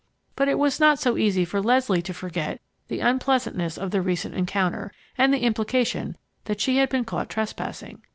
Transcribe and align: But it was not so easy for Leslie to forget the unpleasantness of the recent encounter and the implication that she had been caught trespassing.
But 0.35 0.47
it 0.49 0.57
was 0.57 0.79
not 0.79 0.97
so 0.97 1.15
easy 1.15 1.45
for 1.45 1.61
Leslie 1.61 2.01
to 2.01 2.11
forget 2.15 2.59
the 2.87 3.01
unpleasantness 3.01 3.77
of 3.77 3.91
the 3.91 4.01
recent 4.01 4.33
encounter 4.33 4.91
and 5.15 5.31
the 5.31 5.43
implication 5.43 6.17
that 6.45 6.59
she 6.59 6.77
had 6.77 6.89
been 6.89 7.05
caught 7.05 7.29
trespassing. 7.29 8.01